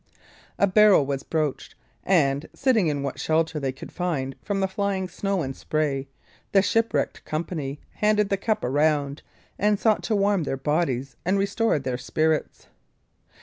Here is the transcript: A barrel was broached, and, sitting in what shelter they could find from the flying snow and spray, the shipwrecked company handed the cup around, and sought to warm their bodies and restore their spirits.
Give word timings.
A 0.57 0.65
barrel 0.65 1.05
was 1.05 1.21
broached, 1.21 1.75
and, 2.03 2.47
sitting 2.55 2.87
in 2.87 3.03
what 3.03 3.19
shelter 3.19 3.59
they 3.59 3.71
could 3.71 3.91
find 3.91 4.35
from 4.41 4.59
the 4.59 4.67
flying 4.67 5.07
snow 5.07 5.43
and 5.43 5.55
spray, 5.55 6.07
the 6.53 6.63
shipwrecked 6.63 7.23
company 7.23 7.79
handed 7.91 8.29
the 8.29 8.35
cup 8.37 8.63
around, 8.63 9.21
and 9.59 9.79
sought 9.79 10.01
to 10.05 10.15
warm 10.15 10.41
their 10.41 10.57
bodies 10.57 11.17
and 11.23 11.37
restore 11.37 11.77
their 11.77 11.99
spirits. 11.99 12.65